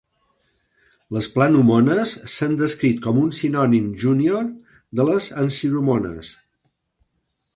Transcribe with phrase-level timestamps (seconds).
[1.15, 4.49] Les "Planomonas" s'han descrit com un sinònim junior
[5.01, 6.33] de les "Ancyromonas".